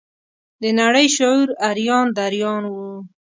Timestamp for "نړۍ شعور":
0.79-1.47